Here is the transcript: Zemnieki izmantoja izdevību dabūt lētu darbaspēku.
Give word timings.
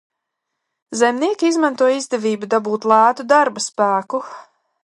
Zemnieki 1.01 1.51
izmantoja 1.51 1.99
izdevību 1.99 2.51
dabūt 2.57 2.91
lētu 2.93 3.29
darbaspēku. 3.35 4.27